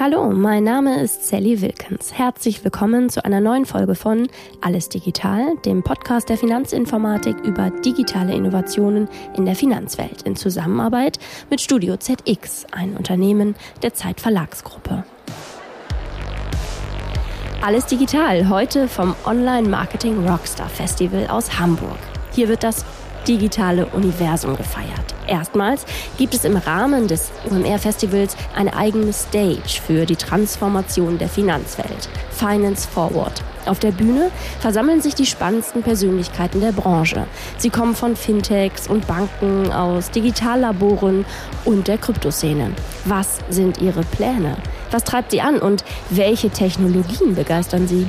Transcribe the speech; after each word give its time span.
Hallo, 0.00 0.30
mein 0.30 0.62
Name 0.62 1.02
ist 1.02 1.26
Sally 1.26 1.60
Wilkins. 1.60 2.12
Herzlich 2.16 2.62
willkommen 2.62 3.10
zu 3.10 3.24
einer 3.24 3.40
neuen 3.40 3.66
Folge 3.66 3.96
von 3.96 4.28
Alles 4.60 4.88
Digital, 4.88 5.56
dem 5.64 5.82
Podcast 5.82 6.28
der 6.28 6.38
Finanzinformatik 6.38 7.36
über 7.40 7.70
digitale 7.70 8.32
Innovationen 8.32 9.08
in 9.36 9.44
der 9.44 9.56
Finanzwelt 9.56 10.22
in 10.22 10.36
Zusammenarbeit 10.36 11.18
mit 11.50 11.60
Studio 11.60 11.96
ZX, 11.96 12.66
ein 12.70 12.96
Unternehmen 12.96 13.56
der 13.82 13.92
Zeit 13.92 14.20
Verlagsgruppe. 14.20 15.02
Alles 17.60 17.86
digital, 17.86 18.48
heute 18.48 18.86
vom 18.86 19.16
Online 19.26 19.68
Marketing 19.68 20.28
Rockstar 20.28 20.68
Festival 20.68 21.26
aus 21.26 21.58
Hamburg. 21.58 21.98
Hier 22.30 22.48
wird 22.48 22.62
das 22.62 22.84
digitale 23.26 23.86
Universum 23.86 24.56
gefeiert. 24.56 25.14
Erstmals 25.26 25.84
gibt 26.16 26.34
es 26.34 26.44
im 26.44 26.56
Rahmen 26.56 27.06
des 27.06 27.30
OMR-Festivals 27.50 28.36
eine 28.56 28.74
eigene 28.74 29.12
Stage 29.12 29.80
für 29.86 30.06
die 30.06 30.16
Transformation 30.16 31.18
der 31.18 31.28
Finanzwelt, 31.28 32.08
Finance 32.30 32.88
Forward. 32.88 33.42
Auf 33.66 33.78
der 33.78 33.92
Bühne 33.92 34.30
versammeln 34.60 35.02
sich 35.02 35.14
die 35.14 35.26
spannendsten 35.26 35.82
Persönlichkeiten 35.82 36.60
der 36.60 36.72
Branche. 36.72 37.26
Sie 37.58 37.68
kommen 37.68 37.94
von 37.94 38.16
Fintechs 38.16 38.88
und 38.88 39.06
Banken, 39.06 39.70
aus 39.70 40.10
Digitallaboren 40.10 41.26
und 41.66 41.86
der 41.86 41.98
Kryptoszene. 41.98 42.72
Was 43.04 43.38
sind 43.50 43.78
ihre 43.82 44.02
Pläne? 44.02 44.56
Was 44.90 45.04
treibt 45.04 45.32
sie 45.32 45.42
an 45.42 45.58
und 45.58 45.84
welche 46.08 46.48
Technologien 46.48 47.34
begeistern 47.34 47.86
sie? 47.86 48.06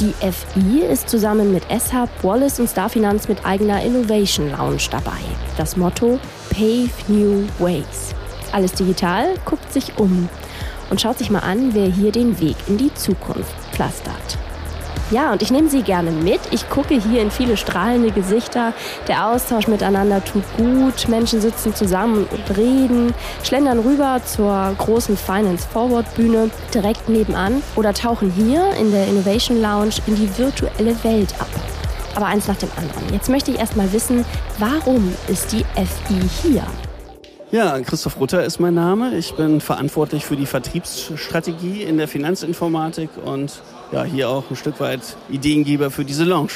Die 0.00 0.12
FI 0.12 0.80
ist 0.80 1.08
zusammen 1.08 1.52
mit 1.52 1.70
S-Hub, 1.70 2.08
Wallace 2.22 2.58
und 2.58 2.68
Starfinanz 2.68 3.28
mit 3.28 3.46
eigener 3.46 3.80
Innovation 3.80 4.50
Lounge 4.50 4.82
dabei. 4.90 5.20
Das 5.56 5.76
Motto 5.76 6.18
Pave 6.50 6.90
New 7.06 7.46
Ways. 7.60 8.12
Alles 8.50 8.72
digital, 8.72 9.34
guckt 9.44 9.72
sich 9.72 9.96
um 9.96 10.28
und 10.90 11.00
schaut 11.00 11.18
sich 11.18 11.30
mal 11.30 11.40
an, 11.40 11.74
wer 11.74 11.86
hier 11.86 12.10
den 12.10 12.40
Weg 12.40 12.56
in 12.66 12.76
die 12.76 12.92
Zukunft 12.94 13.54
pflastert. 13.72 14.38
Ja, 15.10 15.32
und 15.32 15.42
ich 15.42 15.50
nehme 15.50 15.68
Sie 15.68 15.82
gerne 15.82 16.10
mit. 16.10 16.40
Ich 16.50 16.68
gucke 16.70 16.94
hier 16.94 17.20
in 17.20 17.30
viele 17.30 17.56
strahlende 17.56 18.10
Gesichter. 18.10 18.72
Der 19.06 19.28
Austausch 19.28 19.68
miteinander 19.68 20.24
tut 20.24 20.44
gut. 20.56 21.08
Menschen 21.08 21.40
sitzen 21.40 21.74
zusammen 21.74 22.26
und 22.30 22.56
reden, 22.56 23.14
schlendern 23.42 23.80
rüber 23.80 24.20
zur 24.24 24.74
großen 24.78 25.16
Finance 25.16 25.68
Forward 25.72 26.12
Bühne 26.14 26.50
direkt 26.72 27.08
nebenan 27.08 27.62
oder 27.76 27.92
tauchen 27.92 28.30
hier 28.30 28.72
in 28.80 28.92
der 28.92 29.06
Innovation 29.06 29.60
Lounge 29.60 29.94
in 30.06 30.16
die 30.16 30.38
virtuelle 30.38 30.96
Welt 31.04 31.34
ab. 31.38 31.48
Aber 32.14 32.26
eins 32.26 32.48
nach 32.48 32.56
dem 32.56 32.70
anderen. 32.76 33.12
Jetzt 33.12 33.28
möchte 33.28 33.50
ich 33.50 33.58
erst 33.58 33.76
mal 33.76 33.92
wissen, 33.92 34.24
warum 34.58 35.14
ist 35.28 35.52
die 35.52 35.64
FI 35.74 36.20
hier? 36.42 36.64
Ja, 37.50 37.78
Christoph 37.80 38.18
Rutter 38.18 38.42
ist 38.42 38.58
mein 38.58 38.74
Name. 38.74 39.16
Ich 39.16 39.34
bin 39.34 39.60
verantwortlich 39.60 40.24
für 40.24 40.34
die 40.34 40.46
Vertriebsstrategie 40.46 41.82
in 41.82 41.98
der 41.98 42.08
Finanzinformatik 42.08 43.10
und 43.24 43.62
ja, 43.92 44.04
hier 44.04 44.28
auch 44.28 44.44
ein 44.50 44.56
Stück 44.56 44.80
weit 44.80 45.00
Ideengeber 45.30 45.90
für 45.90 46.04
diese 46.04 46.24
Lounge. 46.24 46.52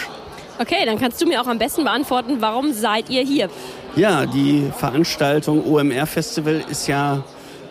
Okay, 0.60 0.84
dann 0.84 0.98
kannst 0.98 1.20
du 1.22 1.26
mir 1.26 1.40
auch 1.40 1.46
am 1.46 1.58
besten 1.58 1.84
beantworten, 1.84 2.38
warum 2.40 2.72
seid 2.72 3.08
ihr 3.10 3.22
hier? 3.22 3.48
Ja, 3.94 4.26
die 4.26 4.70
Veranstaltung 4.76 5.64
OMR 5.64 6.06
Festival 6.06 6.64
ist 6.68 6.88
ja 6.88 7.22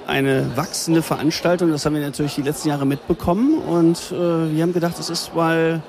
eine 0.07 0.55
wachsende 0.55 1.01
Veranstaltung. 1.01 1.69
Das 1.69 1.85
haben 1.85 1.95
wir 1.95 2.01
natürlich 2.01 2.35
die 2.35 2.41
letzten 2.41 2.69
Jahre 2.69 2.85
mitbekommen. 2.85 3.59
Und 3.59 3.97
äh, 4.11 4.53
wir 4.53 4.63
haben 4.63 4.73
gedacht, 4.73 4.97
es 4.99 5.09
ist 5.09 5.35
mal 5.35 5.81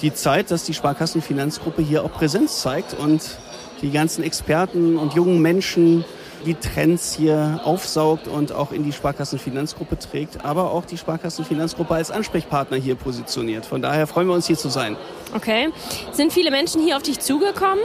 die 0.00 0.14
Zeit, 0.14 0.50
dass 0.50 0.64
die 0.64 0.74
Sparkassenfinanzgruppe 0.74 1.82
hier 1.82 2.04
auch 2.04 2.12
Präsenz 2.12 2.60
zeigt 2.60 2.94
und 2.94 3.36
die 3.82 3.90
ganzen 3.90 4.22
Experten 4.22 4.96
und 4.96 5.14
jungen 5.14 5.42
Menschen 5.42 6.04
die 6.44 6.54
Trends 6.54 7.14
hier 7.14 7.60
aufsaugt 7.64 8.28
und 8.28 8.52
auch 8.52 8.70
in 8.70 8.84
die 8.84 8.92
Sparkassenfinanzgruppe 8.92 9.98
trägt, 9.98 10.44
aber 10.44 10.70
auch 10.70 10.84
die 10.84 10.96
Sparkassenfinanzgruppe 10.96 11.94
als 11.94 12.10
Ansprechpartner 12.10 12.76
hier 12.76 12.94
positioniert. 12.94 13.66
Von 13.66 13.82
daher 13.82 14.06
freuen 14.06 14.28
wir 14.28 14.34
uns 14.34 14.46
hier 14.46 14.56
zu 14.56 14.68
sein. 14.68 14.96
Okay. 15.34 15.70
Sind 16.12 16.32
viele 16.32 16.50
Menschen 16.50 16.82
hier 16.82 16.96
auf 16.96 17.02
dich 17.02 17.20
zugekommen? 17.20 17.82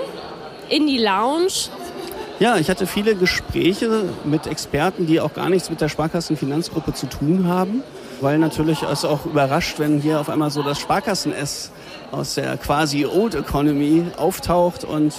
In 0.69 0.85
die 0.85 0.99
Lounge? 0.99 1.69
Ja, 2.39 2.57
ich 2.57 2.69
hatte 2.69 2.87
viele 2.87 3.15
Gespräche 3.15 4.05
mit 4.23 4.47
Experten, 4.47 5.05
die 5.07 5.19
auch 5.19 5.33
gar 5.33 5.49
nichts 5.49 5.69
mit 5.69 5.81
der 5.81 5.89
Sparkassenfinanzgruppe 5.89 6.93
zu 6.93 7.07
tun 7.07 7.47
haben, 7.47 7.83
weil 8.21 8.37
natürlich 8.37 8.83
es 8.83 9.03
auch 9.03 9.25
überrascht, 9.25 9.79
wenn 9.79 9.99
hier 9.99 10.21
auf 10.21 10.29
einmal 10.29 10.49
so 10.49 10.63
das 10.63 10.79
Sparkassen-S 10.79 11.71
aus 12.11 12.35
der 12.35 12.55
quasi 12.57 13.05
Old 13.05 13.35
Economy 13.35 14.05
auftaucht 14.15 14.85
und 14.85 15.13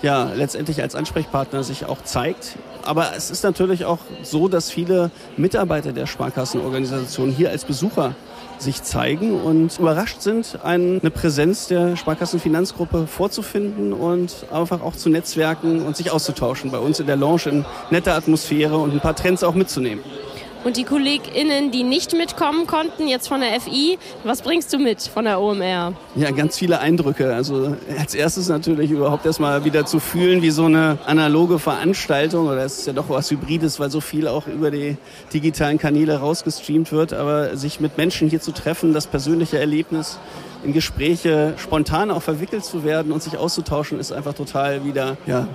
ja, 0.00 0.30
letztendlich 0.34 0.80
als 0.80 0.94
Ansprechpartner 0.94 1.62
sich 1.64 1.86
auch 1.86 2.02
zeigt. 2.02 2.56
Aber 2.84 3.12
es 3.16 3.30
ist 3.30 3.42
natürlich 3.44 3.84
auch 3.84 3.98
so, 4.22 4.48
dass 4.48 4.70
viele 4.70 5.10
Mitarbeiter 5.36 5.92
der 5.92 6.06
Sparkassenorganisation 6.06 7.30
hier 7.30 7.50
als 7.50 7.64
Besucher 7.64 8.14
sich 8.58 8.82
zeigen 8.82 9.40
und 9.40 9.78
überrascht 9.78 10.20
sind, 10.20 10.58
eine 10.62 11.10
Präsenz 11.10 11.66
der 11.66 11.96
Sparkassenfinanzgruppe 11.96 13.06
vorzufinden 13.06 13.92
und 13.92 14.46
einfach 14.52 14.80
auch 14.80 14.94
zu 14.94 15.08
netzwerken 15.08 15.82
und 15.84 15.96
sich 15.96 16.10
auszutauschen 16.10 16.70
bei 16.70 16.78
uns 16.78 17.00
in 17.00 17.06
der 17.06 17.16
Lounge 17.16 17.46
in 17.46 17.64
netter 17.90 18.14
Atmosphäre 18.14 18.76
und 18.76 18.92
ein 18.92 19.00
paar 19.00 19.16
Trends 19.16 19.42
auch 19.42 19.54
mitzunehmen. 19.54 20.04
Und 20.64 20.78
die 20.78 20.84
KollegInnen, 20.84 21.70
die 21.72 21.82
nicht 21.82 22.14
mitkommen 22.14 22.66
konnten, 22.66 23.06
jetzt 23.06 23.28
von 23.28 23.40
der 23.40 23.60
FI, 23.60 23.98
was 24.24 24.40
bringst 24.40 24.72
du 24.72 24.78
mit 24.78 25.02
von 25.02 25.26
der 25.26 25.38
OMR? 25.38 25.92
Ja, 26.16 26.30
ganz 26.30 26.58
viele 26.58 26.80
Eindrücke. 26.80 27.34
Also 27.34 27.76
als 27.98 28.14
erstes 28.14 28.48
natürlich 28.48 28.90
überhaupt 28.90 29.26
erstmal 29.26 29.66
wieder 29.66 29.84
zu 29.84 30.00
fühlen, 30.00 30.40
wie 30.40 30.50
so 30.50 30.64
eine 30.64 30.96
analoge 31.04 31.58
Veranstaltung, 31.58 32.46
oder 32.46 32.64
es 32.64 32.78
ist 32.78 32.86
ja 32.86 32.94
doch 32.94 33.10
was 33.10 33.30
Hybrides, 33.30 33.78
weil 33.78 33.90
so 33.90 34.00
viel 34.00 34.26
auch 34.26 34.46
über 34.46 34.70
die 34.70 34.96
digitalen 35.34 35.76
Kanäle 35.76 36.16
rausgestreamt 36.16 36.92
wird, 36.92 37.12
aber 37.12 37.58
sich 37.58 37.80
mit 37.80 37.98
Menschen 37.98 38.30
hier 38.30 38.40
zu 38.40 38.52
treffen, 38.52 38.94
das 38.94 39.06
persönliche 39.06 39.58
Erlebnis, 39.58 40.18
in 40.64 40.72
Gespräche 40.72 41.52
spontan 41.58 42.10
auch 42.10 42.22
verwickelt 42.22 42.64
zu 42.64 42.84
werden 42.84 43.12
und 43.12 43.22
sich 43.22 43.36
auszutauschen, 43.36 44.00
ist 44.00 44.12
einfach 44.12 44.32
total 44.32 44.82
wieder, 44.86 45.18
ja, 45.26 45.46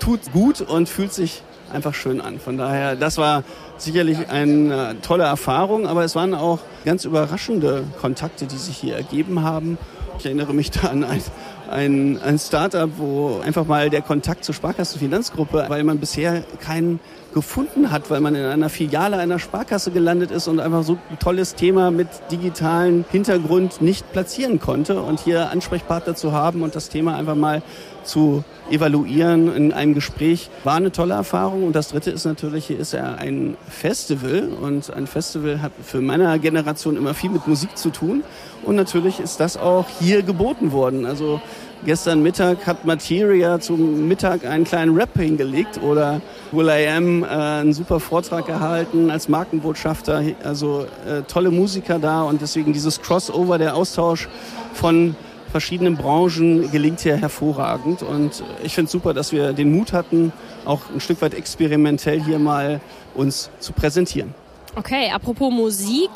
tut 0.00 0.32
gut 0.32 0.60
und 0.60 0.88
fühlt 0.88 1.12
sich 1.12 1.42
einfach 1.72 1.94
schön 1.94 2.20
an. 2.20 2.38
Von 2.38 2.58
daher, 2.58 2.96
das 2.96 3.18
war 3.18 3.44
sicherlich 3.76 4.28
eine 4.28 4.96
tolle 5.02 5.24
Erfahrung, 5.24 5.86
aber 5.86 6.04
es 6.04 6.14
waren 6.14 6.34
auch 6.34 6.60
ganz 6.84 7.04
überraschende 7.04 7.84
Kontakte, 8.00 8.46
die 8.46 8.56
sich 8.56 8.76
hier 8.76 8.96
ergeben 8.96 9.42
haben. 9.42 9.78
Ich 10.18 10.26
erinnere 10.26 10.52
mich 10.52 10.70
da 10.70 10.88
an 10.88 11.04
ein, 11.04 11.22
ein, 11.70 12.20
ein 12.20 12.38
Startup, 12.38 12.90
wo 12.96 13.40
einfach 13.44 13.66
mal 13.66 13.88
der 13.90 14.02
Kontakt 14.02 14.44
zur 14.44 14.54
Sparkassenfinanzgruppe, 14.54 15.66
weil 15.68 15.84
man 15.84 15.98
bisher 15.98 16.42
keinen 16.60 16.98
gefunden 17.34 17.90
hat, 17.90 18.10
weil 18.10 18.20
man 18.20 18.34
in 18.34 18.44
einer 18.44 18.68
Filiale 18.68 19.18
einer 19.18 19.38
Sparkasse 19.38 19.90
gelandet 19.90 20.30
ist 20.30 20.48
und 20.48 20.60
einfach 20.60 20.82
so 20.82 20.98
ein 21.10 21.18
tolles 21.18 21.54
Thema 21.54 21.90
mit 21.90 22.08
digitalen 22.30 23.04
Hintergrund 23.10 23.80
nicht 23.80 24.10
platzieren 24.12 24.60
konnte 24.60 25.00
und 25.02 25.20
hier 25.20 25.50
Ansprechpartner 25.50 26.14
zu 26.14 26.32
haben 26.32 26.62
und 26.62 26.74
das 26.74 26.88
Thema 26.88 27.16
einfach 27.16 27.34
mal 27.34 27.62
zu 28.04 28.42
evaluieren 28.70 29.54
in 29.54 29.72
einem 29.72 29.94
Gespräch 29.94 30.50
war 30.64 30.76
eine 30.76 30.90
tolle 30.90 31.14
Erfahrung. 31.14 31.64
Und 31.64 31.76
das 31.76 31.88
Dritte 31.88 32.10
ist 32.10 32.24
natürlich, 32.24 32.66
hier 32.66 32.78
ist 32.78 32.92
ja 32.92 33.14
ein 33.14 33.56
Festival 33.68 34.48
und 34.60 34.92
ein 34.92 35.06
Festival 35.06 35.62
hat 35.62 35.72
für 35.82 36.00
meine 36.00 36.38
Generation 36.38 36.96
immer 36.96 37.14
viel 37.14 37.30
mit 37.30 37.46
Musik 37.46 37.76
zu 37.76 37.90
tun. 37.90 38.22
Und 38.64 38.76
natürlich 38.76 39.20
ist 39.20 39.40
das 39.40 39.56
auch 39.56 39.86
hier 40.00 40.22
geboten 40.22 40.72
worden. 40.72 41.06
Also 41.06 41.40
gestern 41.84 42.22
Mittag 42.22 42.66
hat 42.66 42.84
Materia 42.84 43.60
zum 43.60 44.08
Mittag 44.08 44.44
einen 44.44 44.64
kleinen 44.64 44.96
Rap 44.96 45.16
hingelegt 45.18 45.80
oder 45.82 46.20
Will 46.52 46.68
I 46.68 46.88
Am 46.88 47.22
äh, 47.22 47.26
einen 47.26 47.72
super 47.72 48.00
Vortrag 48.00 48.46
gehalten 48.46 49.10
als 49.10 49.28
Markenbotschafter. 49.28 50.22
Also 50.44 50.86
äh, 51.06 51.22
tolle 51.22 51.50
Musiker 51.50 51.98
da 51.98 52.22
und 52.22 52.40
deswegen 52.40 52.72
dieses 52.72 53.00
Crossover, 53.00 53.58
der 53.58 53.74
Austausch 53.74 54.28
von 54.74 55.16
verschiedenen 55.50 55.96
Branchen 55.96 56.70
gelingt 56.70 57.00
hier 57.00 57.16
hervorragend. 57.16 58.02
Und 58.02 58.42
ich 58.62 58.74
finde 58.74 58.86
es 58.86 58.92
super, 58.92 59.14
dass 59.14 59.32
wir 59.32 59.52
den 59.52 59.72
Mut 59.72 59.92
hatten, 59.92 60.32
auch 60.64 60.80
ein 60.94 61.00
Stück 61.00 61.22
weit 61.22 61.34
experimentell 61.34 62.22
hier 62.22 62.38
mal 62.38 62.80
uns 63.14 63.50
zu 63.60 63.72
präsentieren. 63.72 64.34
Okay, 64.76 65.10
apropos 65.10 65.52
Musik, 65.52 66.10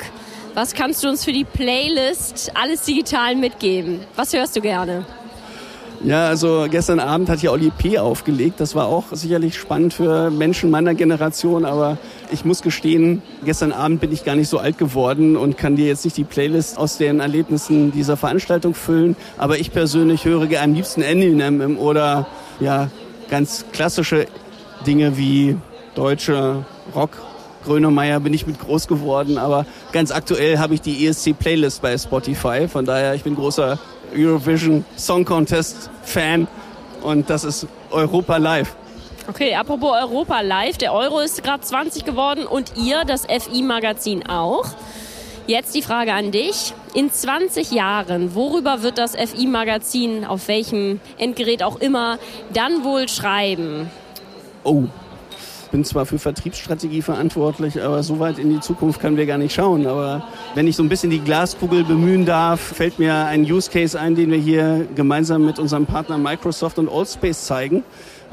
was 0.53 0.73
kannst 0.73 1.03
du 1.03 1.09
uns 1.09 1.25
für 1.25 1.33
die 1.33 1.43
Playlist 1.43 2.51
alles 2.53 2.83
digital 2.83 3.35
mitgeben? 3.35 4.01
Was 4.15 4.33
hörst 4.33 4.55
du 4.55 4.61
gerne? 4.61 5.05
Ja, 6.05 6.27
also 6.27 6.67
gestern 6.69 6.99
Abend 6.99 7.29
hat 7.29 7.39
hier 7.39 7.53
Oli 7.53 7.71
P. 7.71 7.97
aufgelegt. 7.97 8.59
Das 8.59 8.75
war 8.75 8.87
auch 8.87 9.05
sicherlich 9.13 9.57
spannend 9.57 9.93
für 9.93 10.29
Menschen 10.31 10.69
meiner 10.69 10.95
Generation, 10.95 11.63
aber 11.63 11.97
ich 12.29 12.43
muss 12.43 12.61
gestehen, 12.61 13.21
gestern 13.45 13.71
Abend 13.71 14.01
bin 14.01 14.11
ich 14.11 14.25
gar 14.25 14.35
nicht 14.35 14.49
so 14.49 14.57
alt 14.57 14.77
geworden 14.77 15.37
und 15.37 15.57
kann 15.57 15.77
dir 15.77 15.87
jetzt 15.87 16.03
nicht 16.03 16.17
die 16.17 16.25
Playlist 16.25 16.77
aus 16.77 16.97
den 16.97 17.21
Erlebnissen 17.21 17.93
dieser 17.93 18.17
Veranstaltung 18.17 18.73
füllen. 18.73 19.15
Aber 19.37 19.59
ich 19.59 19.71
persönlich 19.71 20.25
höre 20.25 20.49
am 20.61 20.73
liebsten 20.73 21.03
Eminem 21.03 21.77
oder 21.77 22.27
ja, 22.59 22.89
ganz 23.29 23.63
klassische 23.71 24.27
Dinge 24.85 25.17
wie 25.17 25.55
deutsche 25.95 26.65
Rock. 26.93 27.11
Grönemeyer 27.63 28.19
bin 28.19 28.33
ich 28.33 28.45
mit 28.45 28.59
groß 28.59 28.89
geworden, 28.89 29.37
aber 29.37 29.65
ganz 29.93 30.11
aktuell 30.11 30.57
habe 30.57 30.73
ich 30.73 30.81
die 30.81 31.07
ESC 31.07 31.31
Playlist 31.39 31.81
bei 31.81 31.97
Spotify. 31.97 32.67
Von 32.67 32.83
daher, 32.83 33.15
ich 33.15 33.23
bin 33.23 33.35
großer 33.35 33.79
Eurovision 34.15 34.85
Song 34.97 35.25
Contest 35.25 35.89
Fan 36.03 36.47
und 37.01 37.29
das 37.29 37.43
ist 37.43 37.67
Europa 37.91 38.37
Live. 38.37 38.75
Okay, 39.27 39.55
apropos 39.55 39.91
Europa 39.91 40.41
Live, 40.41 40.77
der 40.77 40.93
Euro 40.93 41.19
ist 41.19 41.43
gerade 41.43 41.61
20 41.61 42.03
geworden 42.03 42.45
und 42.45 42.73
ihr, 42.75 43.05
das 43.05 43.25
FI-Magazin 43.25 44.27
auch. 44.27 44.65
Jetzt 45.47 45.75
die 45.75 45.81
Frage 45.81 46.13
an 46.13 46.31
dich. 46.31 46.73
In 46.93 47.11
20 47.11 47.71
Jahren, 47.71 48.35
worüber 48.35 48.81
wird 48.81 48.97
das 48.97 49.15
FI-Magazin, 49.15 50.25
auf 50.25 50.47
welchem 50.47 50.99
Endgerät 51.17 51.63
auch 51.63 51.77
immer, 51.77 52.19
dann 52.53 52.83
wohl 52.83 53.09
schreiben? 53.09 53.89
Oh, 54.63 54.83
bin 55.73 55.83
zwar 55.83 56.05
für 56.05 56.19
Vertriebsstrategie 56.19 57.01
verantwortlich, 57.01 57.81
aber 57.81 58.03
so 58.03 58.19
weit 58.19 58.37
in 58.37 58.51
die 58.51 58.59
Zukunft 58.59 59.01
können 59.01 59.17
wir 59.17 59.25
gar 59.25 59.39
nicht 59.39 59.55
schauen. 59.55 59.87
Aber 59.87 60.23
wenn 60.53 60.67
ich 60.67 60.75
so 60.75 60.83
ein 60.83 60.87
bisschen 60.87 61.09
die 61.09 61.19
Glaskugel 61.19 61.83
bemühen 61.83 62.27
darf, 62.27 62.61
fällt 62.61 62.99
mir 62.99 63.25
ein 63.25 63.41
Use 63.41 63.71
Case 63.71 63.99
ein, 63.99 64.13
den 64.13 64.29
wir 64.29 64.37
hier 64.37 64.85
gemeinsam 64.95 65.43
mit 65.43 65.57
unserem 65.57 65.87
Partner 65.87 66.19
Microsoft 66.19 66.77
und 66.77 66.89
Allspace 66.89 67.45
zeigen 67.45 67.83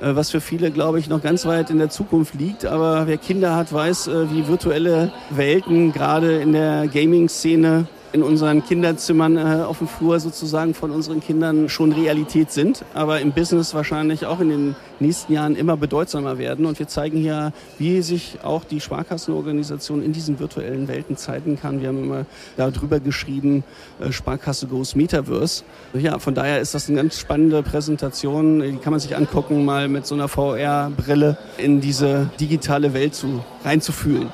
äh, 0.02 0.14
was 0.14 0.31
für 0.31 0.42
viele, 0.42 0.70
glaube 0.70 0.98
ich, 0.98 1.08
noch 1.08 1.22
ganz 1.22 1.46
weit 1.46 1.70
in 1.70 1.78
der 1.78 1.88
Zukunft 1.88 2.34
liegt. 2.34 2.66
Aber 2.66 3.06
wer 3.06 3.16
Kinder 3.16 3.56
hat, 3.56 3.72
weiß, 3.72 4.08
äh, 4.08 4.31
wie 4.31 4.46
virtuelle 4.46 5.10
Welten 5.31 5.93
gerade 5.93 6.36
in 6.43 6.52
der 6.52 6.88
Gaming-Szene 6.88 7.86
in 8.12 8.22
unseren 8.22 8.64
Kinderzimmern 8.64 9.36
äh, 9.36 9.62
auf 9.62 9.78
dem 9.78 9.88
Flur 9.88 10.18
sozusagen 10.20 10.74
von 10.74 10.90
unseren 10.90 11.20
Kindern 11.20 11.68
schon 11.68 11.92
Realität 11.92 12.50
sind, 12.50 12.84
aber 12.94 13.20
im 13.20 13.32
Business 13.32 13.74
wahrscheinlich 13.74 14.26
auch 14.26 14.40
in 14.40 14.48
den 14.48 14.76
nächsten 14.98 15.32
Jahren 15.32 15.56
immer 15.56 15.76
bedeutsamer 15.76 16.38
werden. 16.38 16.66
Und 16.66 16.78
wir 16.78 16.88
zeigen 16.88 17.18
hier, 17.18 17.52
wie 17.78 18.02
sich 18.02 18.38
auch 18.42 18.64
die 18.64 18.80
Sparkassenorganisation 18.80 20.02
in 20.02 20.12
diesen 20.12 20.38
virtuellen 20.38 20.88
Welten 20.88 21.16
zeigen 21.16 21.58
kann. 21.58 21.80
Wir 21.80 21.88
haben 21.88 22.02
immer 22.02 22.26
darüber 22.56 23.00
geschrieben, 23.00 23.64
äh, 24.00 24.12
Sparkasse 24.12 24.66
Goes 24.66 24.94
Metaverse. 24.94 25.64
Ja, 25.94 26.18
von 26.18 26.34
daher 26.34 26.60
ist 26.60 26.74
das 26.74 26.88
eine 26.88 26.98
ganz 26.98 27.18
spannende 27.18 27.62
Präsentation. 27.62 28.60
Die 28.60 28.76
kann 28.76 28.92
man 28.92 29.00
sich 29.00 29.16
angucken, 29.16 29.64
mal 29.64 29.88
mit 29.88 30.06
so 30.06 30.14
einer 30.14 30.28
VR-Brille 30.28 31.38
in 31.58 31.80
diese 31.80 32.30
digitale 32.38 32.92
Welt 32.92 33.14
zu, 33.14 33.44
reinzufühlen. 33.64 34.30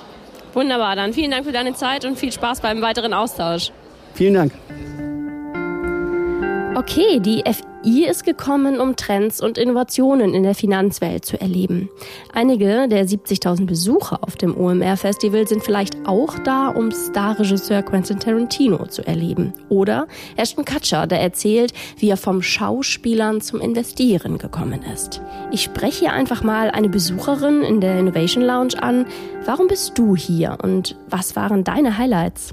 Wunderbar, 0.56 0.96
dann 0.96 1.12
vielen 1.12 1.30
Dank 1.30 1.44
für 1.44 1.52
deine 1.52 1.74
Zeit 1.74 2.06
und 2.06 2.18
viel 2.18 2.32
Spaß 2.32 2.62
beim 2.62 2.80
weiteren 2.80 3.12
Austausch. 3.12 3.72
Vielen 4.14 4.32
Dank. 4.32 4.52
Okay, 6.74 7.20
die 7.20 7.44
FI 7.86 8.04
ist 8.04 8.24
gekommen, 8.24 8.80
um 8.80 8.96
Trends 8.96 9.40
und 9.40 9.58
Innovationen 9.58 10.34
in 10.34 10.42
der 10.42 10.56
Finanzwelt 10.56 11.24
zu 11.24 11.40
erleben. 11.40 11.88
Einige 12.32 12.88
der 12.88 13.06
70.000 13.06 13.66
Besucher 13.66 14.24
auf 14.24 14.34
dem 14.34 14.56
OMR-Festival 14.56 15.46
sind 15.46 15.62
vielleicht 15.62 15.94
auch 16.04 16.36
da, 16.40 16.68
um 16.68 16.90
Starregisseur 16.90 17.82
Quentin 17.82 18.18
Tarantino 18.18 18.86
zu 18.86 19.06
erleben. 19.06 19.52
Oder 19.68 20.08
Ashton 20.36 20.64
Kutcher, 20.64 21.06
der 21.06 21.20
erzählt, 21.20 21.72
wie 21.98 22.10
er 22.10 22.16
vom 22.16 22.42
Schauspielern 22.42 23.40
zum 23.40 23.60
Investieren 23.60 24.38
gekommen 24.38 24.80
ist. 24.92 25.22
Ich 25.52 25.62
spreche 25.62 26.00
hier 26.00 26.12
einfach 26.12 26.42
mal 26.42 26.72
eine 26.72 26.88
Besucherin 26.88 27.62
in 27.62 27.80
der 27.80 28.00
Innovation 28.00 28.42
Lounge 28.42 28.82
an. 28.82 29.06
Warum 29.44 29.68
bist 29.68 29.96
du 29.96 30.16
hier 30.16 30.58
und 30.60 30.96
was 31.08 31.36
waren 31.36 31.62
deine 31.62 31.98
Highlights? 31.98 32.52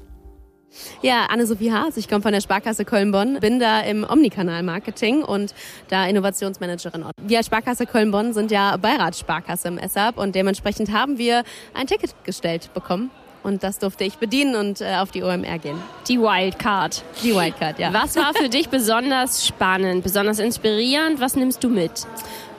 Ja, 1.02 1.26
Anne-Sophie 1.30 1.72
Haas, 1.72 1.98
ich 1.98 2.08
komme 2.08 2.22
von 2.22 2.32
der 2.32 2.42
Sparkasse 2.42 2.86
Köln-Bonn, 2.86 3.40
bin 3.40 3.60
da 3.60 3.82
im 3.82 4.06
Omnikanal-Marketing 4.10 5.24
und 5.24 5.54
da 5.90 6.06
Innovationsmanagerin. 6.06 7.06
Wir 7.22 7.38
als 7.38 7.48
Sparkasse 7.48 7.86
Köln-Bonn 7.86 8.34
sind 8.34 8.52
ja 8.52 8.78
Beiratssparkasse 8.78 9.68
im 9.68 9.80
SAP 9.88 10.18
und 10.18 10.36
dementsprechend 10.36 10.92
haben 10.92 11.18
wir 11.18 11.44
ein 11.74 11.88
Ticket 11.88 12.14
gestellt 12.24 12.70
bekommen. 12.74 13.12
Und 13.44 13.62
das 13.62 13.78
durfte 13.78 14.06
ich 14.06 14.16
bedienen 14.16 14.56
und 14.56 14.80
äh, 14.80 14.96
auf 14.96 15.12
die 15.12 15.22
OMR 15.22 15.60
gehen. 15.60 15.78
Die 16.08 16.18
Wildcard. 16.18 17.04
Die 17.24 17.36
Wildcard, 17.36 17.78
ja. 17.78 17.92
Was 17.94 18.16
war 18.16 18.34
für 18.34 18.48
dich 18.48 18.70
besonders 18.70 19.46
spannend, 19.46 20.02
besonders 20.02 20.40
inspirierend? 20.40 21.20
Was 21.20 21.36
nimmst 21.36 21.62
du 21.62 21.68
mit? 21.68 22.08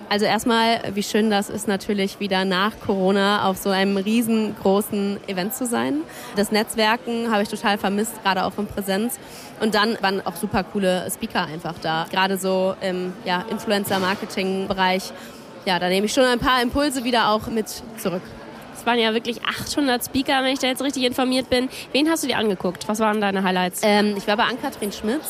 Also 0.08 0.26
erstmal, 0.26 0.80
wie 0.94 1.02
schön 1.02 1.30
das 1.30 1.48
ist 1.48 1.66
natürlich 1.66 2.20
wieder 2.20 2.44
nach 2.44 2.72
Corona 2.80 3.48
auf 3.48 3.56
so 3.56 3.70
einem 3.70 3.96
riesengroßen 3.96 5.18
Event 5.26 5.54
zu 5.54 5.66
sein. 5.66 6.02
Das 6.36 6.52
Netzwerken 6.52 7.30
habe 7.30 7.42
ich 7.42 7.48
total 7.48 7.78
vermisst, 7.78 8.22
gerade 8.22 8.44
auch 8.44 8.52
von 8.52 8.66
Präsenz. 8.66 9.18
Und 9.60 9.74
dann 9.74 9.96
waren 10.02 10.24
auch 10.26 10.36
super 10.36 10.64
coole 10.64 11.08
Speaker 11.10 11.44
einfach 11.44 11.74
da, 11.80 12.06
gerade 12.10 12.36
so 12.36 12.74
im 12.80 13.12
ja, 13.24 13.44
Influencer-Marketing-Bereich. 13.50 15.12
Ja, 15.64 15.78
da 15.78 15.88
nehme 15.88 16.06
ich 16.06 16.12
schon 16.12 16.24
ein 16.24 16.38
paar 16.38 16.60
Impulse 16.60 17.04
wieder 17.04 17.30
auch 17.30 17.46
mit 17.46 17.66
zurück. 17.96 18.22
Es 18.76 18.86
waren 18.86 18.98
ja 18.98 19.14
wirklich 19.14 19.42
800 19.44 20.04
Speaker, 20.04 20.42
wenn 20.42 20.52
ich 20.52 20.58
da 20.58 20.66
jetzt 20.66 20.82
richtig 20.82 21.04
informiert 21.04 21.48
bin. 21.48 21.68
Wen 21.92 22.10
hast 22.10 22.22
du 22.24 22.26
dir 22.26 22.38
angeguckt? 22.38 22.88
Was 22.88 23.00
waren 23.00 23.20
deine 23.20 23.42
Highlights? 23.42 23.80
Ähm, 23.84 24.14
ich 24.16 24.26
war 24.26 24.36
bei 24.36 24.44
Ann-Kathrin 24.44 24.92
Schmitz. 24.92 25.24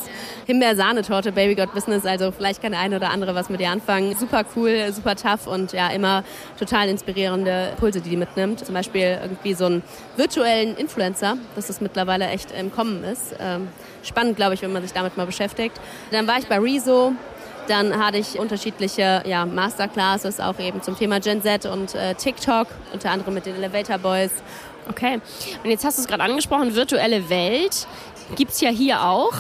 Himbeer-Sahnetorte, 0.47 1.33
Baby 1.33 1.55
God 1.55 1.73
Business. 1.73 2.05
Also 2.05 2.31
vielleicht 2.31 2.63
kann 2.63 2.73
der 2.73 2.81
eine 2.81 2.97
oder 2.97 3.11
andere 3.11 3.35
was 3.35 3.49
mit 3.51 3.61
ihr 3.61 3.71
anfangen. 3.71 4.17
Super 4.17 4.45
cool, 4.57 4.93
super 4.93 5.15
tough 5.17 5.47
und 5.47 5.73
ja, 5.73 5.89
immer 5.89 6.25
total 6.59 6.89
inspirierende 6.89 7.73
Pulse, 7.79 8.01
die 8.01 8.11
die 8.11 8.17
mitnimmt. 8.17 8.65
Zum 8.65 8.75
Beispiel 8.75 9.19
irgendwie 9.23 9.55
so 9.55 9.67
einen 9.67 9.83
virtuellen 10.17 10.77
Influencer, 10.77 11.37
dass 11.55 11.67
das 11.67 11.81
mittlerweile 11.81 12.27
echt 12.29 12.51
im 12.59 12.73
Kommen 12.73 13.05
ist. 13.05 13.37
Ähm, 13.41 13.69
spannend, 14.03 14.37
glaube 14.37 14.55
ich, 14.55 14.63
wenn 14.63 14.73
man 14.73 14.83
sich 14.83 14.93
damit 14.93 15.17
mal 15.17 15.27
beschäftigt. 15.27 15.81
Dann 16.11 16.27
war 16.27 16.39
ich 16.39 16.47
bei 16.47 16.59
Rezo, 16.59 17.13
dann 17.69 17.99
hatte 17.99 18.19
ich 18.19 18.39
unterschiedliche 18.39 19.23
ja, 19.27 19.47
Masterclasses 19.47 20.41
auch 20.41 20.59
eben 20.59 20.83
zum 20.83 20.97
Thema 20.97 21.21
Gen 21.21 21.43
Z 21.43 21.67
und 21.67 21.95
äh, 21.95 22.15
TikTok, 22.15 22.69
unter 22.93 23.11
anderem 23.11 23.35
mit 23.35 23.47
den 23.47 23.57
Elevator 23.57 23.99
Boys. 23.99 24.31
Okay. 24.89 25.21
Und 25.63 25.71
jetzt 25.71 25.85
hast 25.85 25.99
du 25.99 26.03
es 26.03 26.09
gerade 26.09 26.23
angesprochen, 26.23 26.75
virtuelle 26.75 27.29
Welt 27.31 27.87
gibt 28.37 28.53
es 28.53 28.61
ja 28.61 28.71
hier 28.71 29.03
auch. 29.05 29.33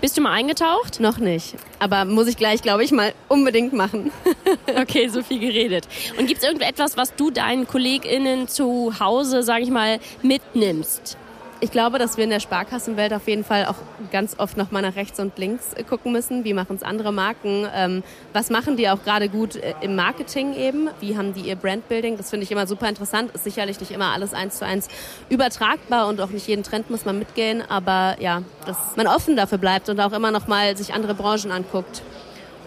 Bist 0.00 0.16
du 0.16 0.20
mal 0.20 0.32
eingetaucht? 0.32 1.00
Noch 1.00 1.18
nicht. 1.18 1.56
Aber 1.80 2.04
muss 2.04 2.28
ich 2.28 2.36
gleich, 2.36 2.62
glaube 2.62 2.84
ich, 2.84 2.92
mal 2.92 3.14
unbedingt 3.26 3.72
machen. 3.72 4.12
okay, 4.80 5.08
so 5.08 5.24
viel 5.24 5.40
geredet. 5.40 5.88
Und 6.16 6.26
gibt 6.26 6.40
es 6.40 6.46
irgendetwas, 6.46 6.96
was 6.96 7.16
du 7.16 7.32
deinen 7.32 7.66
KollegInnen 7.66 8.46
zu 8.46 8.92
Hause, 9.00 9.42
sage 9.42 9.64
ich 9.64 9.70
mal, 9.70 9.98
mitnimmst? 10.22 11.16
Ich 11.60 11.72
glaube, 11.72 11.98
dass 11.98 12.16
wir 12.16 12.22
in 12.22 12.30
der 12.30 12.38
Sparkassenwelt 12.38 13.12
auf 13.12 13.26
jeden 13.26 13.42
Fall 13.42 13.66
auch 13.66 13.74
ganz 14.12 14.38
oft 14.38 14.56
noch 14.56 14.70
mal 14.70 14.80
nach 14.80 14.94
rechts 14.94 15.18
und 15.18 15.36
links 15.38 15.74
gucken 15.88 16.12
müssen. 16.12 16.44
Wie 16.44 16.54
machen 16.54 16.76
es 16.76 16.84
andere 16.84 17.12
Marken? 17.12 17.66
Ähm, 17.74 18.04
was 18.32 18.48
machen 18.48 18.76
die 18.76 18.88
auch 18.88 19.02
gerade 19.02 19.28
gut 19.28 19.56
äh, 19.56 19.74
im 19.80 19.96
Marketing 19.96 20.54
eben? 20.54 20.88
Wie 21.00 21.16
haben 21.16 21.34
die 21.34 21.40
ihr 21.40 21.56
Brandbuilding? 21.56 22.16
Das 22.16 22.30
finde 22.30 22.44
ich 22.44 22.52
immer 22.52 22.68
super 22.68 22.88
interessant. 22.88 23.32
Ist 23.34 23.42
sicherlich 23.42 23.80
nicht 23.80 23.90
immer 23.90 24.12
alles 24.12 24.34
eins 24.34 24.58
zu 24.58 24.66
eins 24.66 24.86
übertragbar 25.30 26.06
und 26.06 26.20
auch 26.20 26.30
nicht 26.30 26.46
jeden 26.46 26.62
Trend 26.62 26.90
muss 26.90 27.04
man 27.04 27.18
mitgehen. 27.18 27.64
Aber 27.68 28.14
ja, 28.20 28.42
dass 28.64 28.76
man 28.94 29.08
offen 29.08 29.34
dafür 29.34 29.58
bleibt 29.58 29.88
und 29.88 29.98
auch 29.98 30.12
immer 30.12 30.30
noch 30.30 30.46
mal 30.46 30.76
sich 30.76 30.94
andere 30.94 31.14
Branchen 31.14 31.50
anguckt. 31.50 32.02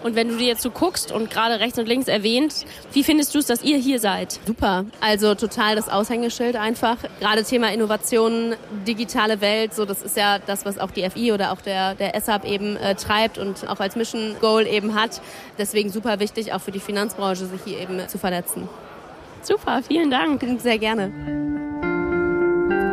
Und 0.02 0.16
wenn 0.16 0.28
du 0.28 0.36
dir 0.36 0.48
jetzt 0.48 0.62
so 0.62 0.70
guckst 0.70 1.12
und 1.12 1.30
gerade 1.30 1.60
rechts 1.60 1.78
und 1.78 1.86
links 1.86 2.08
erwähnt, 2.08 2.66
wie 2.92 3.04
findest 3.04 3.34
du 3.34 3.38
es, 3.38 3.46
dass 3.46 3.62
ihr 3.62 3.76
hier 3.76 4.00
seid? 4.00 4.40
Super. 4.46 4.84
Also 5.00 5.34
total 5.34 5.76
das 5.76 5.88
Aushängeschild 5.88 6.56
einfach. 6.56 6.96
Gerade 7.20 7.44
Thema 7.44 7.72
Innovationen, 7.72 8.56
digitale 8.86 9.40
Welt, 9.40 9.74
so 9.74 9.84
das 9.84 10.02
ist 10.02 10.16
ja 10.16 10.38
das, 10.38 10.64
was 10.64 10.78
auch 10.78 10.90
die 10.90 11.08
FI 11.08 11.32
oder 11.32 11.52
auch 11.52 11.60
der, 11.60 11.94
der 11.94 12.20
SAP 12.20 12.44
eben 12.44 12.76
äh, 12.76 12.94
treibt 12.94 13.38
und 13.38 13.68
auch 13.68 13.80
als 13.80 13.96
Mission 13.96 14.34
Goal 14.40 14.66
eben 14.66 14.94
hat. 14.94 15.20
Deswegen 15.58 15.90
super 15.90 16.18
wichtig, 16.20 16.52
auch 16.52 16.60
für 16.60 16.72
die 16.72 16.80
Finanzbranche, 16.80 17.46
sich 17.46 17.60
hier 17.64 17.78
eben 17.78 18.08
zu 18.08 18.18
vernetzen. 18.18 18.68
Super, 19.42 19.82
vielen 19.86 20.10
Dank. 20.10 20.44
Sehr 20.58 20.78
gerne. 20.78 21.61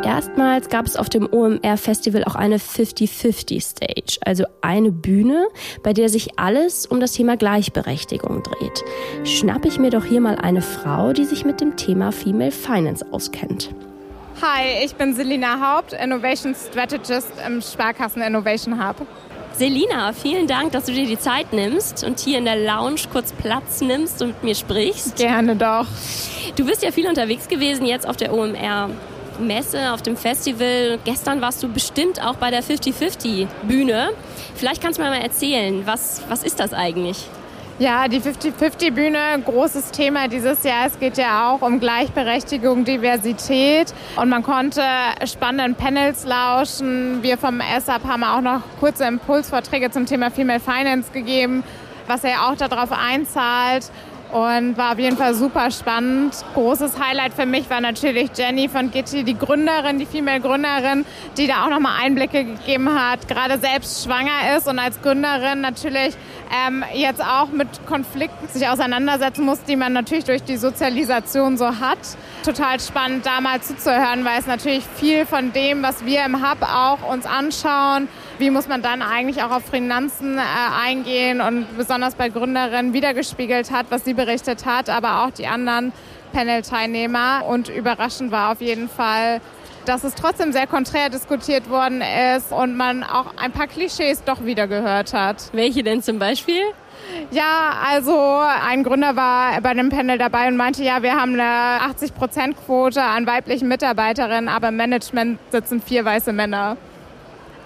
Erstmals 0.03 0.69
gab 0.69 0.85
es 0.85 0.95
auf 0.95 1.09
dem 1.09 1.27
OMR-Festival 1.31 2.23
auch 2.23 2.35
eine 2.35 2.57
50-50-Stage, 2.57 4.19
also 4.25 4.45
eine 4.61 4.91
Bühne, 4.91 5.47
bei 5.83 5.91
der 5.91 6.07
sich 6.07 6.39
alles 6.39 6.85
um 6.85 6.99
das 6.99 7.11
Thema 7.11 7.35
Gleichberechtigung 7.35 8.41
dreht. 8.43 8.83
Schnappe 9.25 9.67
ich 9.67 9.77
mir 9.77 9.89
doch 9.89 10.05
hier 10.05 10.21
mal 10.21 10.35
eine 10.35 10.61
Frau, 10.61 11.11
die 11.11 11.25
sich 11.25 11.43
mit 11.43 11.59
dem 11.59 11.75
Thema 11.75 12.11
Female 12.11 12.51
Finance 12.51 13.05
auskennt. 13.11 13.75
Hi, 14.41 14.85
ich 14.85 14.95
bin 14.95 15.13
Selina 15.13 15.59
Haupt, 15.59 15.91
Innovation 15.91 16.55
Strategist 16.55 17.33
im 17.45 17.61
Sparkassen 17.61 18.21
Innovation 18.21 18.81
Hub. 18.81 19.05
Selina, 19.51 20.13
vielen 20.13 20.47
Dank, 20.47 20.71
dass 20.71 20.85
du 20.85 20.93
dir 20.93 21.07
die 21.07 21.19
Zeit 21.19 21.51
nimmst 21.51 22.05
und 22.05 22.19
hier 22.19 22.37
in 22.37 22.45
der 22.45 22.55
Lounge 22.55 23.01
kurz 23.11 23.33
Platz 23.33 23.81
nimmst 23.81 24.21
und 24.21 24.29
mit 24.29 24.43
mir 24.43 24.55
sprichst. 24.55 25.17
Gerne 25.17 25.57
doch. 25.57 25.85
Du 26.55 26.65
bist 26.65 26.83
ja 26.83 26.91
viel 26.91 27.07
unterwegs 27.07 27.49
gewesen 27.49 27.85
jetzt 27.85 28.07
auf 28.07 28.15
der 28.15 28.33
OMR 28.33 28.91
Messe, 29.39 29.93
auf 29.93 30.01
dem 30.01 30.17
Festival. 30.17 30.99
Gestern 31.05 31.41
warst 31.41 31.63
du 31.63 31.69
bestimmt 31.69 32.23
auch 32.23 32.35
bei 32.35 32.51
der 32.51 32.63
50-50-Bühne. 32.63 34.09
Vielleicht 34.55 34.81
kannst 34.81 34.99
du 34.99 35.03
mir 35.03 35.09
mal 35.09 35.21
erzählen, 35.21 35.85
was, 35.85 36.21
was 36.29 36.43
ist 36.43 36.59
das 36.59 36.73
eigentlich? 36.73 37.27
Ja, 37.79 38.09
die 38.09 38.19
50-50-Bühne, 38.19 39.41
großes 39.45 39.91
Thema 39.91 40.27
dieses 40.27 40.63
Jahr. 40.63 40.87
Es 40.87 40.99
geht 40.99 41.17
ja 41.17 41.49
auch 41.49 41.61
um 41.61 41.79
Gleichberechtigung, 41.79 42.83
Diversität. 42.83 43.93
Und 44.17 44.27
man 44.27 44.43
konnte 44.43 44.81
spannenden 45.25 45.75
Panels 45.75 46.25
lauschen. 46.25 47.23
Wir 47.23 47.37
vom 47.37 47.61
SAP 47.79 48.03
haben 48.03 48.25
auch 48.25 48.41
noch 48.41 48.61
kurze 48.81 49.05
Impulsvorträge 49.05 49.91
zum 49.91 50.05
Thema 50.05 50.29
Female 50.29 50.59
Finance 50.59 51.11
gegeben, 51.13 51.63
was 52.07 52.23
ja 52.23 52.49
auch 52.49 52.57
darauf 52.57 52.91
einzahlt 52.91 53.89
und 54.31 54.77
war 54.77 54.91
auf 54.93 54.99
jeden 54.99 55.17
Fall 55.17 55.33
super 55.33 55.71
spannend. 55.71 56.35
Großes 56.53 56.99
Highlight 56.99 57.33
für 57.33 57.45
mich 57.45 57.69
war 57.69 57.81
natürlich 57.81 58.29
Jenny 58.35 58.69
von 58.69 58.91
Gitti, 58.91 59.23
die 59.23 59.37
Gründerin, 59.37 59.97
die 59.97 60.05
Female-Gründerin, 60.05 61.05
die 61.37 61.47
da 61.47 61.65
auch 61.65 61.69
nochmal 61.69 62.03
Einblicke 62.03 62.45
gegeben 62.45 62.89
hat, 62.93 63.27
gerade 63.27 63.57
selbst 63.57 64.03
schwanger 64.03 64.55
ist 64.57 64.67
und 64.67 64.77
als 64.77 65.01
Gründerin 65.01 65.61
natürlich 65.61 66.15
ähm, 66.51 66.83
jetzt 66.93 67.23
auch 67.23 67.49
mit 67.49 67.67
Konflikten 67.85 68.47
sich 68.47 68.67
auseinandersetzen 68.67 69.45
muss, 69.45 69.63
die 69.63 69.75
man 69.75 69.93
natürlich 69.93 70.25
durch 70.25 70.43
die 70.43 70.57
Sozialisation 70.57 71.57
so 71.57 71.79
hat. 71.79 71.99
Total 72.43 72.79
spannend, 72.79 73.25
da 73.25 73.41
mal 73.41 73.61
zuzuhören, 73.61 74.25
weil 74.25 74.39
es 74.39 74.47
natürlich 74.47 74.83
viel 74.95 75.25
von 75.25 75.53
dem, 75.53 75.83
was 75.83 76.05
wir 76.05 76.25
im 76.25 76.41
Hub 76.41 76.61
auch 76.61 77.11
uns 77.11 77.25
anschauen, 77.25 78.07
wie 78.39 78.49
muss 78.49 78.67
man 78.67 78.81
dann 78.81 79.01
eigentlich 79.01 79.43
auch 79.43 79.51
auf 79.51 79.63
Finanzen 79.65 80.37
äh, 80.37 80.41
eingehen 80.83 81.41
und 81.41 81.77
besonders 81.77 82.15
bei 82.15 82.29
Gründerinnen 82.29 82.93
wiedergespiegelt 82.93 83.71
hat, 83.71 83.87
was 83.89 84.05
sie 84.05 84.13
berichtet 84.13 84.65
hat, 84.65 84.89
aber 84.89 85.23
auch 85.23 85.31
die 85.31 85.47
anderen 85.47 85.91
Panel-Teilnehmer. 86.31 87.45
Und 87.47 87.69
überraschend 87.69 88.31
war 88.31 88.51
auf 88.51 88.61
jeden 88.61 88.89
Fall, 88.89 89.41
dass 89.89 90.03
es 90.03 90.13
trotzdem 90.13 90.51
sehr 90.51 90.67
konträr 90.67 91.09
diskutiert 91.09 91.67
worden 91.67 92.03
ist 92.35 92.51
und 92.51 92.77
man 92.77 93.03
auch 93.03 93.33
ein 93.37 93.51
paar 93.51 93.65
Klischees 93.65 94.23
doch 94.23 94.45
wieder 94.45 94.67
gehört 94.67 95.13
hat. 95.13 95.49
Welche 95.51 95.81
denn 95.81 96.03
zum 96.03 96.19
Beispiel? 96.19 96.61
Ja, 97.31 97.73
also 97.89 98.15
ein 98.15 98.83
Gründer 98.83 99.15
war 99.15 99.59
bei 99.61 99.73
dem 99.73 99.89
Panel 99.89 100.19
dabei 100.19 100.47
und 100.47 100.57
meinte, 100.57 100.83
ja, 100.83 101.01
wir 101.01 101.15
haben 101.15 101.33
eine 101.33 101.91
80-Prozent-Quote 101.91 103.01
an 103.01 103.25
weiblichen 103.25 103.67
Mitarbeiterinnen, 103.67 104.47
aber 104.47 104.69
im 104.69 104.75
Management 104.75 105.39
sitzen 105.49 105.81
vier 105.81 106.05
weiße 106.05 106.33
Männer. 106.33 106.77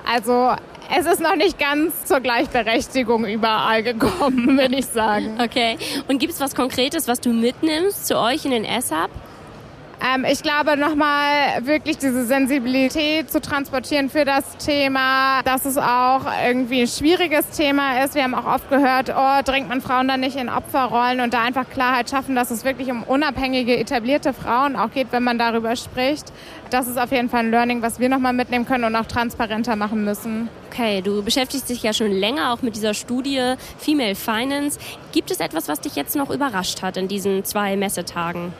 Also 0.09 0.53
es 0.97 1.05
ist 1.05 1.19
noch 1.19 1.35
nicht 1.35 1.59
ganz 1.59 2.05
zur 2.05 2.21
Gleichberechtigung 2.21 3.25
überall 3.25 3.83
gekommen, 3.83 4.57
würde 4.57 4.75
ich 4.75 4.85
sagen. 4.85 5.41
Okay. 5.43 5.77
Und 6.07 6.19
gibt 6.19 6.31
es 6.31 6.39
was 6.39 6.55
Konkretes, 6.55 7.09
was 7.09 7.19
du 7.19 7.33
mitnimmst 7.33 8.07
zu 8.07 8.17
euch 8.17 8.45
in 8.45 8.51
den 8.51 8.63
S-Hub? 8.63 9.09
Ähm, 10.03 10.25
ich 10.25 10.43
glaube, 10.43 10.75
nochmal 10.75 11.65
wirklich 11.65 11.97
diese 11.97 12.25
Sensibilität 12.25 13.31
zu 13.31 13.39
transportieren 13.39 14.09
für 14.09 14.25
das 14.25 14.57
Thema, 14.57 15.41
dass 15.43 15.63
es 15.63 15.77
auch 15.77 16.25
irgendwie 16.45 16.81
ein 16.81 16.87
schwieriges 16.87 17.49
Thema 17.51 18.03
ist. 18.03 18.13
Wir 18.13 18.23
haben 18.23 18.35
auch 18.35 18.45
oft 18.45 18.69
gehört, 18.69 19.13
oh, 19.15 19.41
drängt 19.45 19.69
man 19.69 19.81
Frauen 19.81 20.09
dann 20.09 20.19
nicht 20.19 20.35
in 20.35 20.49
Opferrollen 20.49 21.21
und 21.21 21.33
da 21.33 21.43
einfach 21.43 21.69
Klarheit 21.69 22.09
schaffen, 22.09 22.35
dass 22.35 22.51
es 22.51 22.65
wirklich 22.65 22.91
um 22.91 23.03
unabhängige, 23.03 23.77
etablierte 23.77 24.33
Frauen 24.33 24.75
auch 24.75 24.91
geht, 24.91 25.07
wenn 25.11 25.23
man 25.23 25.37
darüber 25.37 25.73
spricht. 25.77 26.33
Das 26.69 26.87
ist 26.87 26.99
auf 26.99 27.11
jeden 27.11 27.29
Fall 27.29 27.41
ein 27.41 27.51
Learning, 27.51 27.81
was 27.81 27.99
wir 27.99 28.09
nochmal 28.09 28.33
mitnehmen 28.33 28.65
können 28.65 28.83
und 28.83 28.97
auch 28.97 29.05
transparenter 29.05 29.77
machen 29.77 30.03
müssen. 30.03 30.49
Okay, 30.69 31.01
du 31.01 31.23
beschäftigst 31.23 31.69
dich 31.69 31.81
ja 31.81 31.93
schon 31.93 32.11
länger 32.11 32.51
auch 32.51 32.61
mit 32.61 32.75
dieser 32.75 32.93
Studie 32.93 33.53
Female 33.77 34.15
Finance. 34.15 34.79
Gibt 35.13 35.31
es 35.31 35.39
etwas, 35.39 35.69
was 35.69 35.79
dich 35.79 35.95
jetzt 35.95 36.17
noch 36.17 36.29
überrascht 36.29 36.81
hat 36.81 36.97
in 36.97 37.07
diesen 37.07 37.45
zwei 37.45 37.77
Messetagen? 37.77 38.51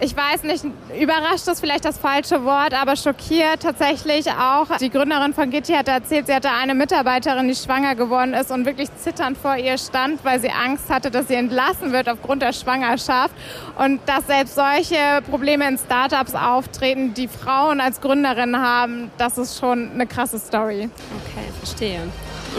Ich 0.00 0.16
weiß 0.16 0.44
nicht, 0.44 0.64
überrascht 0.98 1.48
ist 1.48 1.60
vielleicht 1.60 1.84
das 1.84 1.98
falsche 1.98 2.44
Wort, 2.44 2.72
aber 2.74 2.96
schockiert 2.96 3.62
tatsächlich 3.62 4.30
auch. 4.30 4.76
Die 4.78 4.90
Gründerin 4.90 5.34
von 5.34 5.50
Gitti 5.50 5.72
hat 5.72 5.88
erzählt, 5.88 6.26
sie 6.26 6.34
hatte 6.34 6.50
eine 6.50 6.74
Mitarbeiterin, 6.74 7.48
die 7.48 7.54
schwanger 7.54 7.94
geworden 7.94 8.34
ist 8.34 8.50
und 8.50 8.64
wirklich 8.64 8.88
zitternd 8.96 9.36
vor 9.36 9.56
ihr 9.56 9.76
stand, 9.76 10.24
weil 10.24 10.40
sie 10.40 10.50
Angst 10.50 10.88
hatte, 10.88 11.10
dass 11.10 11.28
sie 11.28 11.34
entlassen 11.34 11.92
wird 11.92 12.08
aufgrund 12.08 12.42
der 12.42 12.52
Schwangerschaft. 12.52 13.34
Und 13.76 14.00
dass 14.06 14.26
selbst 14.26 14.54
solche 14.54 15.22
Probleme 15.28 15.66
in 15.68 15.78
Startups 15.78 16.34
auftreten, 16.34 17.14
die 17.14 17.28
Frauen 17.28 17.80
als 17.80 18.00
Gründerin 18.00 18.56
haben, 18.56 19.10
das 19.18 19.38
ist 19.38 19.58
schon 19.58 19.90
eine 19.92 20.06
krasse 20.06 20.38
Story. 20.38 20.88
Okay, 21.24 21.46
verstehe. 21.58 22.00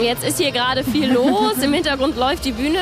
Jetzt 0.00 0.24
ist 0.24 0.38
hier 0.38 0.52
gerade 0.52 0.84
viel 0.84 1.12
los. 1.12 1.58
Im 1.62 1.72
Hintergrund 1.72 2.16
läuft 2.16 2.44
die 2.44 2.52
Bühne. 2.52 2.80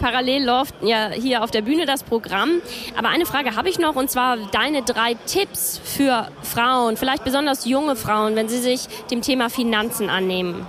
Parallel 0.00 0.44
läuft 0.44 0.74
ja 0.82 1.10
hier 1.10 1.44
auf 1.44 1.50
der 1.50 1.62
Bühne 1.62 1.86
das 1.86 2.02
Programm. 2.02 2.62
Aber 2.96 3.08
eine 3.08 3.26
Frage 3.26 3.54
habe 3.54 3.68
ich 3.68 3.78
noch 3.78 3.96
und 3.96 4.10
zwar 4.10 4.36
deine 4.50 4.82
drei 4.82 5.14
Tipps 5.26 5.80
für 5.84 6.28
Frauen, 6.42 6.96
vielleicht 6.96 7.24
besonders 7.24 7.66
junge 7.66 7.96
Frauen, 7.96 8.34
wenn 8.34 8.48
sie 8.48 8.58
sich 8.58 8.88
dem 9.10 9.22
Thema 9.22 9.50
Finanzen 9.50 10.10
annehmen. 10.10 10.66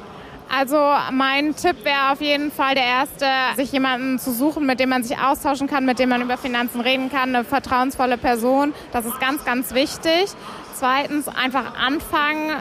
Also 0.53 0.77
mein 1.11 1.55
Tipp 1.55 1.85
wäre 1.85 2.11
auf 2.11 2.19
jeden 2.19 2.51
Fall 2.51 2.75
der 2.75 2.83
erste, 2.83 3.25
sich 3.55 3.71
jemanden 3.71 4.19
zu 4.19 4.33
suchen, 4.33 4.65
mit 4.65 4.81
dem 4.81 4.89
man 4.89 5.01
sich 5.01 5.17
austauschen 5.17 5.67
kann, 5.67 5.85
mit 5.85 5.97
dem 5.97 6.09
man 6.09 6.21
über 6.21 6.37
Finanzen 6.37 6.81
reden 6.81 7.09
kann, 7.09 7.33
eine 7.33 7.45
vertrauensvolle 7.45 8.17
Person. 8.17 8.73
Das 8.91 9.05
ist 9.05 9.17
ganz, 9.21 9.45
ganz 9.45 9.73
wichtig. 9.73 10.25
Zweitens 10.73 11.29
einfach 11.29 11.75
anfangen, 11.79 12.51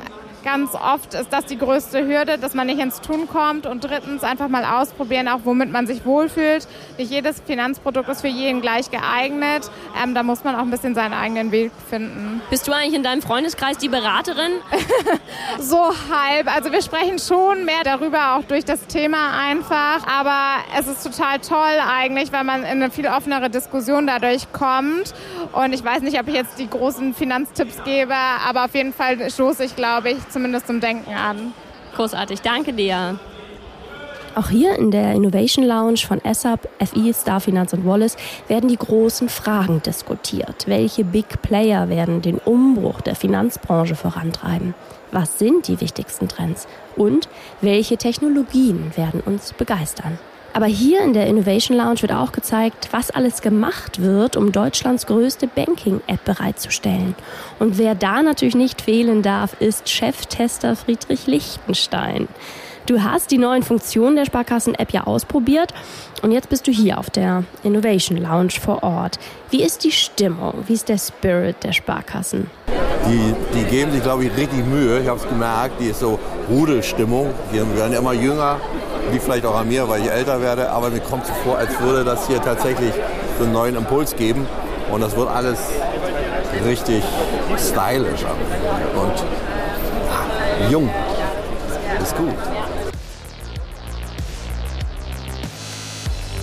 Ganz 0.44 0.74
oft 0.74 1.14
ist 1.14 1.32
das 1.32 1.44
die 1.46 1.58
größte 1.58 2.06
Hürde, 2.06 2.38
dass 2.38 2.54
man 2.54 2.66
nicht 2.66 2.80
ins 2.80 3.00
Tun 3.00 3.28
kommt. 3.28 3.66
Und 3.66 3.84
drittens 3.84 4.22
einfach 4.22 4.48
mal 4.48 4.64
ausprobieren, 4.64 5.28
auch 5.28 5.40
womit 5.44 5.70
man 5.70 5.86
sich 5.86 6.04
wohlfühlt. 6.06 6.66
Nicht 6.98 7.10
jedes 7.10 7.40
Finanzprodukt 7.40 8.08
ist 8.08 8.22
für 8.22 8.28
jeden 8.28 8.60
gleich 8.60 8.90
geeignet. 8.90 9.70
Ähm, 10.02 10.14
da 10.14 10.22
muss 10.22 10.44
man 10.44 10.54
auch 10.54 10.60
ein 10.60 10.70
bisschen 10.70 10.94
seinen 10.94 11.12
eigenen 11.12 11.52
Weg 11.52 11.72
finden. 11.88 12.40
Bist 12.48 12.66
du 12.66 12.72
eigentlich 12.72 12.94
in 12.94 13.02
deinem 13.02 13.22
Freundeskreis 13.22 13.78
die 13.78 13.88
Beraterin? 13.88 14.52
so 15.60 15.92
halb. 16.10 16.54
Also 16.54 16.72
wir 16.72 16.82
sprechen 16.82 17.18
schon 17.18 17.64
mehr 17.64 17.82
darüber, 17.84 18.36
auch 18.36 18.44
durch 18.44 18.64
das 18.64 18.86
Thema 18.86 19.38
einfach. 19.38 20.06
Aber 20.06 20.62
es 20.78 20.86
ist 20.86 21.02
total 21.02 21.38
toll 21.40 21.78
eigentlich, 21.86 22.32
weil 22.32 22.44
man 22.44 22.60
in 22.60 22.82
eine 22.82 22.90
viel 22.90 23.06
offenere 23.06 23.50
Diskussion 23.50 24.06
dadurch 24.06 24.52
kommt. 24.52 25.14
Und 25.52 25.72
ich 25.72 25.84
weiß 25.84 26.02
nicht, 26.02 26.18
ob 26.18 26.28
ich 26.28 26.34
jetzt 26.34 26.58
die 26.58 26.68
großen 26.68 27.14
Finanztipps 27.14 27.82
gebe, 27.84 28.14
aber 28.14 28.64
auf 28.64 28.74
jeden 28.74 28.92
Fall 28.92 29.30
stoße 29.30 29.64
ich, 29.64 29.76
glaube 29.76 30.10
ich, 30.10 30.28
zumindest 30.30 30.66
zum 30.66 30.80
Denken 30.80 31.12
an. 31.12 31.52
Großartig, 31.94 32.40
danke 32.42 32.72
dir. 32.72 33.18
Auch 34.36 34.48
hier 34.48 34.76
in 34.76 34.92
der 34.92 35.12
Innovation 35.12 35.66
Lounge 35.66 35.98
von 35.98 36.24
ESSAP, 36.24 36.68
FI, 36.78 37.12
Starfinanz 37.12 37.72
und 37.72 37.84
Wallace 37.84 38.16
werden 38.46 38.68
die 38.68 38.76
großen 38.76 39.28
Fragen 39.28 39.82
diskutiert. 39.82 40.68
Welche 40.68 41.04
Big 41.04 41.42
Player 41.42 41.88
werden 41.88 42.22
den 42.22 42.38
Umbruch 42.38 43.00
der 43.00 43.16
Finanzbranche 43.16 43.96
vorantreiben? 43.96 44.74
Was 45.10 45.40
sind 45.40 45.66
die 45.66 45.80
wichtigsten 45.80 46.28
Trends? 46.28 46.68
Und 46.94 47.28
welche 47.60 47.96
Technologien 47.96 48.92
werden 48.96 49.20
uns 49.20 49.52
begeistern? 49.52 50.18
Aber 50.52 50.66
hier 50.66 51.02
in 51.02 51.12
der 51.12 51.26
Innovation 51.26 51.76
Lounge 51.76 52.02
wird 52.02 52.12
auch 52.12 52.32
gezeigt, 52.32 52.88
was 52.90 53.10
alles 53.10 53.40
gemacht 53.40 54.02
wird, 54.02 54.36
um 54.36 54.50
Deutschlands 54.50 55.06
größte 55.06 55.46
Banking-App 55.46 56.24
bereitzustellen. 56.24 57.14
Und 57.58 57.78
wer 57.78 57.94
da 57.94 58.22
natürlich 58.22 58.56
nicht 58.56 58.82
fehlen 58.82 59.22
darf, 59.22 59.60
ist 59.60 59.88
Cheftester 59.88 60.74
Friedrich 60.74 61.26
Lichtenstein. 61.26 62.28
Du 62.86 63.02
hast 63.04 63.30
die 63.30 63.38
neuen 63.38 63.62
Funktionen 63.62 64.16
der 64.16 64.24
Sparkassen-App 64.24 64.92
ja 64.92 65.04
ausprobiert 65.04 65.72
und 66.22 66.32
jetzt 66.32 66.48
bist 66.48 66.66
du 66.66 66.72
hier 66.72 66.98
auf 66.98 67.08
der 67.08 67.44
Innovation 67.62 68.18
Lounge 68.18 68.50
vor 68.60 68.82
Ort. 68.82 69.20
Wie 69.50 69.62
ist 69.62 69.84
die 69.84 69.92
Stimmung? 69.92 70.64
Wie 70.66 70.72
ist 70.72 70.88
der 70.88 70.98
Spirit 70.98 71.62
der 71.62 71.72
Sparkassen? 71.72 72.50
Die, 73.08 73.34
die 73.54 73.64
geben 73.64 73.92
sich, 73.92 74.02
glaube 74.02 74.24
ich, 74.24 74.36
richtig 74.36 74.64
Mühe. 74.66 75.00
Ich 75.00 75.08
habe 75.08 75.18
es 75.18 75.28
gemerkt, 75.28 75.80
die 75.80 75.86
ist 75.88 76.00
so 76.00 76.18
Rudelstimmung. 76.48 77.30
Die 77.52 77.58
werden 77.76 77.92
immer 77.92 78.12
jünger, 78.12 78.56
liegt 79.10 79.24
vielleicht 79.24 79.46
auch 79.46 79.56
an 79.56 79.68
mir, 79.68 79.88
weil 79.88 80.02
ich 80.02 80.10
älter 80.10 80.40
werde, 80.40 80.70
aber 80.70 80.90
mir 80.90 81.00
kommt 81.00 81.26
so 81.26 81.32
vor, 81.44 81.58
als 81.58 81.80
würde 81.80 82.04
das 82.04 82.26
hier 82.26 82.40
tatsächlich 82.42 82.92
so 83.38 83.44
einen 83.44 83.52
neuen 83.52 83.76
Impuls 83.76 84.14
geben. 84.16 84.46
Und 84.90 85.00
das 85.00 85.16
wird 85.16 85.28
alles 85.28 85.58
richtig 86.66 87.02
stylisch 87.56 88.24
und 88.94 89.16
ja, 90.60 90.68
jung. 90.70 90.90
Ist 92.02 92.16
gut. 92.16 92.59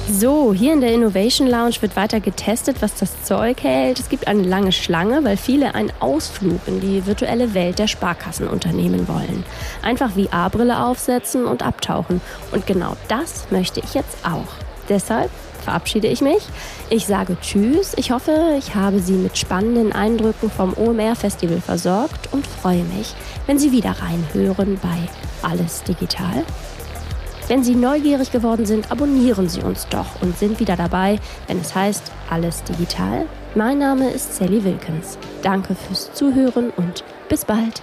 So, 0.09 0.53
hier 0.53 0.71
in 0.71 0.79
der 0.79 0.93
Innovation 0.93 1.47
Lounge 1.47 1.81
wird 1.81 1.97
weiter 1.97 2.21
getestet, 2.21 2.77
was 2.81 2.95
das 2.95 3.23
Zeug 3.23 3.61
hält. 3.61 3.99
Es 3.99 4.07
gibt 4.07 4.27
eine 4.27 4.43
lange 4.43 4.71
Schlange, 4.71 5.25
weil 5.25 5.35
viele 5.35 5.75
einen 5.75 5.91
Ausflug 5.99 6.61
in 6.65 6.79
die 6.79 7.05
virtuelle 7.05 7.53
Welt 7.53 7.77
der 7.77 7.87
Sparkassen 7.87 8.47
unternehmen 8.47 9.09
wollen. 9.09 9.43
Einfach 9.81 10.11
VR-Brille 10.11 10.81
aufsetzen 10.81 11.45
und 11.45 11.61
abtauchen. 11.61 12.21
Und 12.53 12.65
genau 12.65 12.95
das 13.09 13.51
möchte 13.51 13.81
ich 13.81 13.95
jetzt 13.95 14.25
auch. 14.25 14.47
Deshalb 14.87 15.29
verabschiede 15.61 16.07
ich 16.07 16.21
mich. 16.21 16.47
Ich 16.89 17.05
sage 17.05 17.35
Tschüss. 17.41 17.93
Ich 17.97 18.11
hoffe, 18.11 18.55
ich 18.57 18.75
habe 18.75 18.99
Sie 18.99 19.11
mit 19.11 19.37
spannenden 19.37 19.91
Eindrücken 19.91 20.49
vom 20.49 20.73
OMR 20.77 21.17
Festival 21.17 21.59
versorgt 21.59 22.31
und 22.31 22.47
freue 22.47 22.85
mich, 22.85 23.13
wenn 23.45 23.59
Sie 23.59 23.73
wieder 23.73 23.93
reinhören 24.01 24.79
bei 24.81 25.09
Alles 25.41 25.83
Digital. 25.83 26.45
Wenn 27.47 27.63
Sie 27.63 27.75
neugierig 27.75 28.31
geworden 28.33 28.65
sind, 28.65 28.91
abonnieren 28.91 29.47
Sie 29.47 29.61
uns 29.61 29.87
doch 29.87 30.21
und 30.21 30.37
sind 30.37 30.59
wieder 30.59 30.75
dabei, 30.75 31.17
wenn 31.47 31.61
es 31.61 31.73
heißt 31.73 32.11
Alles 32.29 32.61
Digital. 32.65 33.25
Mein 33.55 33.77
Name 33.77 34.09
ist 34.09 34.35
Sally 34.35 34.65
Wilkins. 34.65 35.17
Danke 35.43 35.73
fürs 35.73 36.13
Zuhören 36.13 36.71
und 36.75 37.05
bis 37.29 37.45
bald. 37.45 37.81